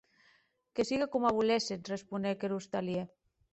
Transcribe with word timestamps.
Que 0.73 0.81
sigue 0.89 1.11
coma 1.13 1.35
voléssetz, 1.39 1.89
responec 1.95 2.37
er 2.45 2.51
ostalièr. 2.59 3.07